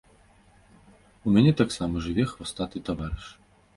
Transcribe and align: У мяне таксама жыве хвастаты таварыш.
У 1.27 1.33
мяне 1.35 1.51
таксама 1.61 2.01
жыве 2.07 2.25
хвастаты 2.33 2.77
таварыш. 2.89 3.25